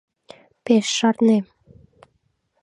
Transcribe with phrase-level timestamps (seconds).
[0.65, 1.45] Пеш шарнем.